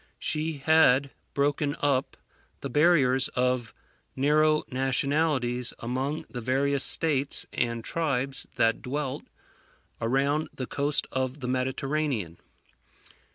She 0.17 0.53
had 0.53 1.11
broken 1.35 1.75
up 1.79 2.17
the 2.61 2.71
barriers 2.71 3.27
of 3.27 3.71
narrow 4.15 4.63
nationalities 4.67 5.75
among 5.77 6.25
the 6.27 6.41
various 6.41 6.83
states 6.83 7.45
and 7.53 7.83
tribes 7.83 8.47
that 8.55 8.81
dwelt 8.81 9.25
around 10.01 10.49
the 10.55 10.65
coast 10.65 11.05
of 11.11 11.39
the 11.39 11.47
Mediterranean. 11.47 12.39